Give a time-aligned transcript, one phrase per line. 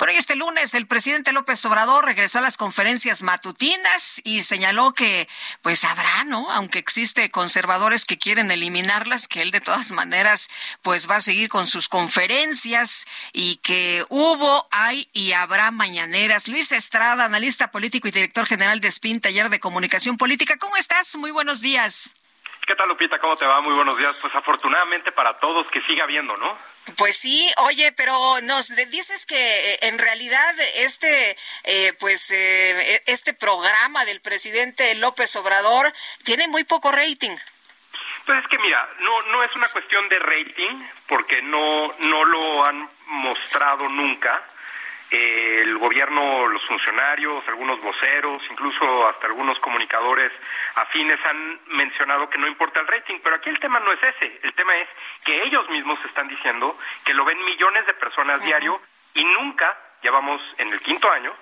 [0.00, 4.94] Por hoy este lunes el presidente López Obrador regresó a las conferencias matutinas y señaló
[4.94, 5.28] que
[5.60, 6.50] pues habrá, ¿no?
[6.50, 10.48] Aunque existe conservadores que quieren eliminarlas, que él de todas maneras
[10.80, 16.48] pues va a seguir con sus conferencias y que hubo, hay y habrá mañaneras.
[16.48, 20.56] Luis Estrada, analista político y director general de SPIN, Taller de Comunicación Política.
[20.56, 21.14] ¿Cómo estás?
[21.16, 22.14] Muy buenos días.
[22.66, 23.18] ¿Qué tal, Lupita?
[23.18, 23.60] ¿Cómo te va?
[23.60, 24.16] Muy buenos días.
[24.22, 26.56] Pues afortunadamente para todos que siga habiendo, ¿no?
[26.96, 33.02] Pues sí, oye, pero nos dices que eh, en realidad este, eh, pues, eh, e,
[33.06, 35.92] este programa del presidente López Obrador
[36.24, 37.36] tiene muy poco rating.
[38.26, 42.64] Pues es que mira, no, no es una cuestión de rating, porque no, no lo
[42.64, 44.42] han mostrado nunca
[45.10, 50.30] el gobierno, los funcionarios, algunos voceros, incluso hasta algunos comunicadores
[50.76, 54.38] afines han mencionado que no importa el rating, pero aquí el tema no es ese,
[54.42, 54.88] el tema es
[55.24, 58.80] que ellos mismos están diciendo que lo ven millones de personas diario
[59.14, 61.34] y nunca, ya vamos en el quinto año,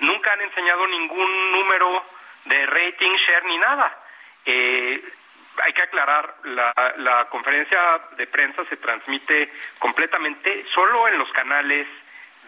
[0.00, 2.04] nunca han enseñado ningún número
[2.46, 3.98] de rating, share ni nada.
[4.46, 5.02] Eh,
[5.62, 7.78] hay que aclarar, la, la conferencia
[8.16, 11.86] de prensa se transmite completamente solo en los canales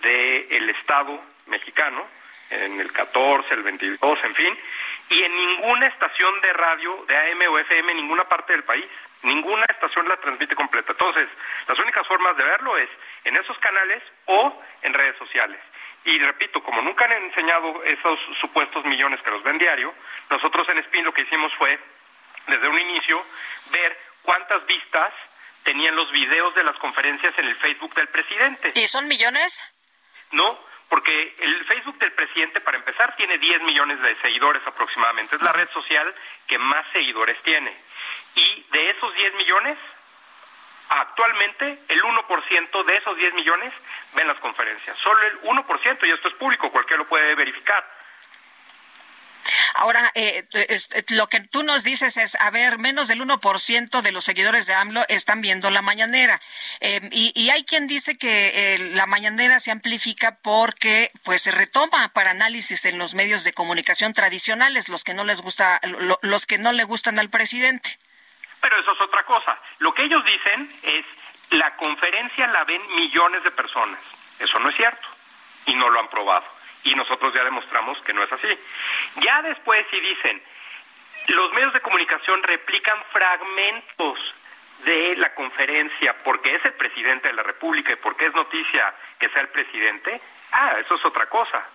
[0.07, 2.07] del Estado mexicano,
[2.51, 4.59] en el 14, el 22, en fin,
[5.11, 8.87] y en ninguna estación de radio de AM o FM en ninguna parte del país.
[9.23, 10.93] Ninguna estación la transmite completa.
[10.93, 11.29] Entonces,
[11.67, 12.89] las únicas formas de verlo es
[13.25, 15.59] en esos canales o en redes sociales.
[16.05, 19.93] Y repito, como nunca han enseñado esos supuestos millones que los ven diario,
[20.31, 21.79] nosotros en SPIN lo que hicimos fue,
[22.47, 23.25] desde un inicio,
[23.73, 25.13] ver cuántas vistas
[25.65, 28.71] tenían los videos de las conferencias en el Facebook del presidente.
[28.75, 29.61] ¿Y son millones?
[30.33, 35.37] No, porque el Facebook del presidente, para empezar, tiene 10 millones de seguidores aproximadamente.
[35.37, 36.15] Es la red social
[36.47, 37.77] que más seguidores tiene.
[38.35, 39.79] Y de esos 10 millones,
[40.89, 43.73] actualmente el 1% de esos 10 millones
[44.15, 44.97] ven las conferencias.
[44.99, 47.85] Solo el 1%, y esto es público, cualquiera lo puede verificar.
[49.79, 50.47] Ahora, eh,
[51.11, 54.73] lo que tú nos dices es, a ver, menos del 1% de los seguidores de
[54.73, 56.41] AMLO están viendo la mañanera.
[56.81, 62.09] Eh, y, hay quien dice que eh, la mañanera se amplifica porque pues se retoma
[62.09, 65.79] para análisis en los medios de comunicación tradicionales, los que no les gusta,
[66.23, 67.99] los que no le gustan al presidente.
[68.63, 69.61] Pero eso es otra cosa.
[69.79, 71.05] Lo que ellos dicen es,
[71.51, 74.01] la conferencia la ven millones de personas.
[74.39, 75.07] Eso no es cierto.
[75.67, 76.56] Y no lo han probado
[76.87, 78.49] y nosotros ya demostramos que no es así.
[79.17, 80.41] Ya después si dicen,
[81.29, 84.19] los medios de comunicación replican fragmentos
[84.85, 89.29] de la conferencia porque es el presidente de la República y porque es noticia que
[89.31, 90.21] sea el presidente,
[90.53, 91.67] ah, eso es otra cosa.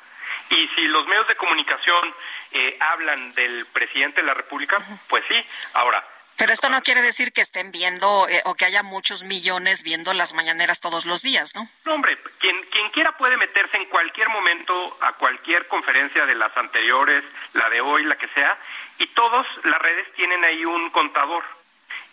[0.49, 2.13] Y si los medios de comunicación
[2.51, 4.78] eh, hablan del presidente de la República,
[5.09, 5.45] pues sí.
[5.73, 6.03] Ahora,
[6.38, 10.14] pero esto no quiere decir que estén viendo eh, o que haya muchos millones viendo
[10.14, 11.68] las mañaneras todos los días, ¿no?
[11.86, 16.56] No, hombre, quien, quien quiera puede meterse en cualquier momento a cualquier conferencia de las
[16.58, 18.58] anteriores, la de hoy, la que sea,
[18.97, 21.44] y todas las redes tienen ahí un contador.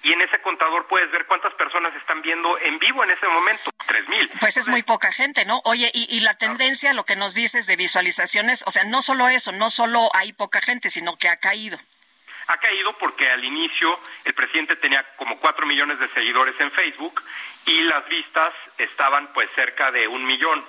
[0.02, 3.70] Y en ese contador puedes ver cuántas personas están viendo en vivo en ese momento.
[3.86, 4.30] Tres mil.
[4.38, 5.60] Pues es muy poca gente, ¿no?
[5.64, 9.28] Oye, y, y la tendencia, lo que nos dices de visualizaciones, o sea, no solo
[9.28, 11.78] eso, no solo hay poca gente, sino que ha caído
[12.48, 17.22] ha caído porque al inicio el presidente tenía como cuatro millones de seguidores en Facebook
[17.66, 20.64] y las vistas estaban pues cerca de un millón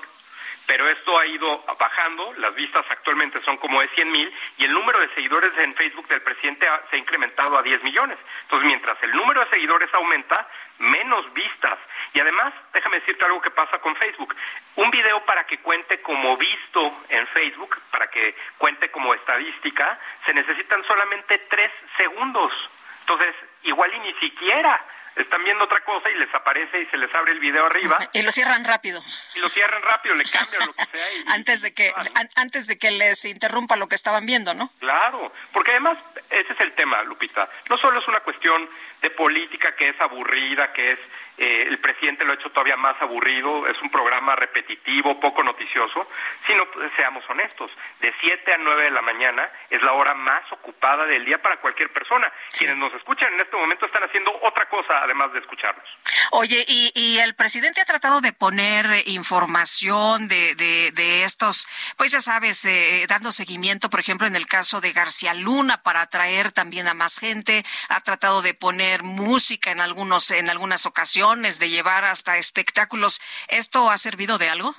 [0.69, 4.71] pero esto ha ido bajando, las vistas actualmente son como de 100 mil y el
[4.71, 8.19] número de seguidores en Facebook del presidente se ha incrementado a 10 millones.
[8.43, 10.47] Entonces, mientras el número de seguidores aumenta,
[10.77, 11.79] menos vistas.
[12.13, 14.35] Y además, déjame decirte algo que pasa con Facebook.
[14.75, 19.97] Un video para que cuente como visto en Facebook, para que cuente como estadística,
[20.27, 22.53] se necesitan solamente tres segundos.
[23.01, 23.33] Entonces,
[23.63, 24.79] igual y ni siquiera
[25.15, 27.97] están viendo otra cosa y les aparece y se les abre el video arriba.
[28.13, 29.01] Y lo cierran rápido.
[29.35, 31.05] Y lo cierran rápido, le cambian lo que sea.
[31.33, 31.93] antes, de que,
[32.35, 34.69] antes de que les interrumpa lo que estaban viendo, ¿no?
[34.79, 35.97] Claro, porque además
[36.29, 37.47] ese es el tema, Lupita.
[37.69, 38.67] No solo es una cuestión
[39.01, 40.99] de política que es aburrida, que es
[41.39, 46.07] eh, el presidente lo ha hecho todavía más aburrido, es un programa repetitivo, poco noticioso,
[46.45, 47.71] sino pues, seamos honestos,
[48.01, 51.57] de 7 a 9 de la mañana es la hora más ocupada del día para
[51.57, 52.31] cualquier persona.
[52.57, 55.85] Quienes nos escuchan en este momento están haciendo otra cosa además de escucharnos.
[56.31, 62.11] Oye, y, y el presidente ha tratado de poner información de, de, de estos, pues
[62.11, 66.51] ya sabes, eh, dando seguimiento, por ejemplo, en el caso de García Luna, para atraer
[66.51, 71.69] también a más gente, ha tratado de poner música en algunos, en algunas ocasiones, de
[71.69, 73.21] llevar hasta espectáculos.
[73.49, 74.73] ¿Esto ha servido de algo?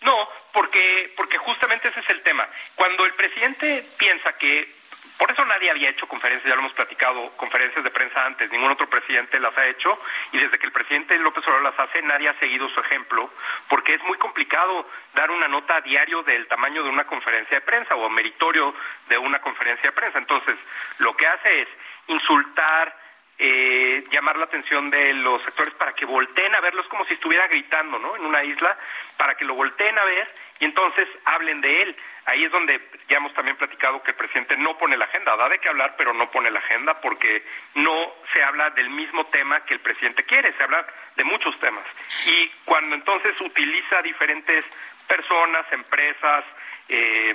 [0.00, 2.48] No, porque, porque justamente ese es el tema.
[2.74, 4.68] Cuando el presidente piensa que
[5.16, 8.72] por eso nadie había hecho conferencias, ya lo hemos platicado, conferencias de prensa antes, ningún
[8.72, 9.96] otro presidente las ha hecho
[10.32, 13.30] y desde que el presidente López Obrador las hace nadie ha seguido su ejemplo,
[13.68, 14.84] porque es muy complicado
[15.14, 18.74] dar una nota a diario del tamaño de una conferencia de prensa o meritorio
[19.08, 20.18] de una conferencia de prensa.
[20.18, 20.58] Entonces,
[20.98, 21.68] lo que hace es
[22.08, 23.01] insultar,
[23.44, 27.48] eh, llamar la atención de los sectores para que volteen a verlos como si estuviera
[27.48, 28.14] gritando, ¿no?
[28.14, 28.78] En una isla,
[29.16, 30.28] para que lo volteen a ver
[30.60, 31.96] y entonces hablen de él.
[32.26, 35.48] Ahí es donde ya hemos también platicado que el presidente no pone la agenda, da
[35.48, 37.42] de qué hablar, pero no pone la agenda porque
[37.74, 40.86] no se habla del mismo tema que el presidente quiere, se habla
[41.16, 41.84] de muchos temas.
[42.26, 44.64] Y cuando entonces utiliza diferentes
[45.08, 46.44] personas, empresas,
[46.88, 47.32] eh,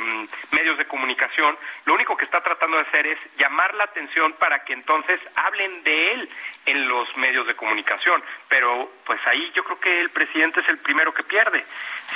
[0.51, 4.63] medios de comunicación, lo único que está tratando de hacer es llamar la atención para
[4.63, 6.29] que entonces hablen de él
[6.65, 8.23] en los medios de comunicación.
[8.49, 11.65] Pero pues ahí yo creo que el presidente es el primero que pierde.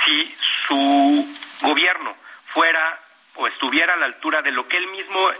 [0.04, 0.36] Si
[0.66, 1.26] su
[1.62, 2.12] gobierno
[2.46, 3.00] fuera
[3.36, 5.30] o estuviera a la altura de lo que él mismo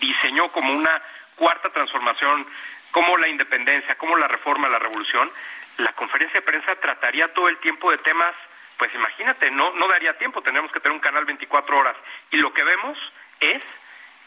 [0.00, 1.02] diseñó como una
[1.36, 2.46] cuarta transformación,
[2.90, 5.30] como la independencia, como la reforma, la revolución,
[5.78, 8.34] la conferencia de prensa trataría todo el tiempo de temas
[8.80, 11.94] pues imagínate, no, no daría tiempo, tendríamos que tener un canal 24 horas.
[12.30, 12.96] Y lo que vemos
[13.38, 13.62] es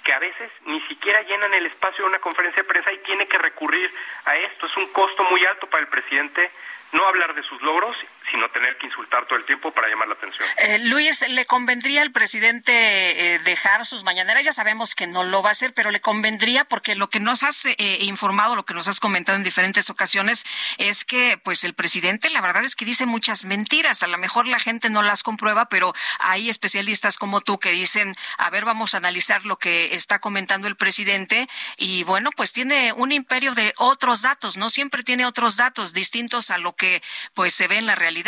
[0.03, 3.27] que a veces ni siquiera llenan el espacio de una conferencia de prensa y tiene
[3.27, 3.91] que recurrir
[4.25, 4.67] a esto.
[4.67, 6.51] Es un costo muy alto para el presidente
[6.91, 7.97] no hablar de sus logros,
[8.33, 10.47] sino tener que insultar todo el tiempo para llamar la atención.
[10.57, 14.43] Eh, Luis, ¿le convendría al presidente eh, dejar sus mañaneras?
[14.43, 17.43] Ya sabemos que no lo va a hacer, pero le convendría porque lo que nos
[17.43, 20.45] has eh, informado, lo que nos has comentado en diferentes ocasiones,
[20.79, 24.01] es que pues el presidente la verdad es que dice muchas mentiras.
[24.01, 28.15] A lo mejor la gente no las comprueba, pero hay especialistas como tú que dicen,
[28.39, 31.47] a ver, vamos a analizar lo que está comentando el presidente
[31.77, 36.49] y bueno, pues tiene un imperio de otros datos, no siempre tiene otros datos distintos
[36.49, 37.03] a lo que
[37.35, 38.22] pues se ve en la realidad.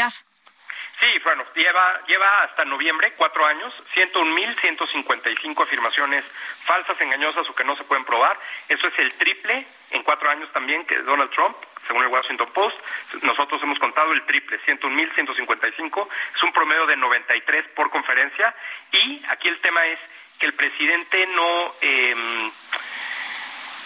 [0.99, 6.23] Sí, bueno, lleva, lleva hasta noviembre, cuatro años, 101.155 afirmaciones
[6.63, 8.39] falsas, engañosas o que no se pueden probar.
[8.69, 12.77] Eso es el triple en cuatro años también que Donald Trump, según el Washington Post.
[13.23, 16.07] Nosotros hemos contado el triple, 101.155.
[16.33, 18.55] Es un promedio de 93 por conferencia.
[18.93, 19.99] Y aquí el tema es
[20.39, 21.73] que el presidente no...
[21.81, 22.51] Eh,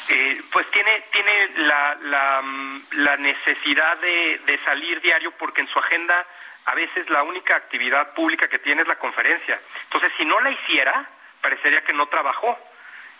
[0.09, 5.67] eh, pues tiene, tiene la, la, mm, la necesidad de, de, salir diario porque en
[5.67, 6.25] su agenda
[6.65, 9.59] a veces la única actividad pública que tiene es la conferencia.
[9.83, 11.07] Entonces, si no la hiciera,
[11.41, 12.57] parecería que no trabajó.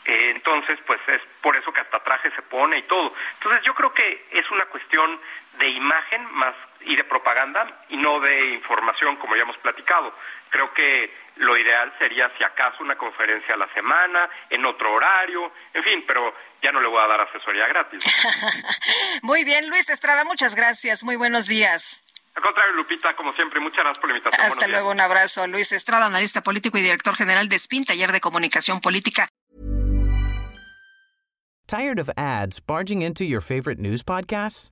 [0.05, 3.13] Eh, entonces, pues es por eso que hasta traje se pone y todo.
[3.35, 5.19] Entonces, yo creo que es una cuestión
[5.59, 10.13] de imagen más y de propaganda y no de información, como ya hemos platicado.
[10.49, 15.51] Creo que lo ideal sería, si acaso, una conferencia a la semana, en otro horario,
[15.73, 18.03] en fin, pero ya no le voy a dar asesoría gratis.
[19.21, 21.03] Muy bien, Luis Estrada, muchas gracias.
[21.03, 22.03] Muy buenos días.
[22.35, 24.47] Al contrario, Lupita, como siempre, muchas gracias por la invitación.
[24.47, 25.47] Hasta luego, un abrazo.
[25.47, 29.27] Luis Estrada, analista político y director general de SPIN, taller de comunicación política.
[31.67, 34.71] ¿Tired of ads barging into your favorite news podcasts?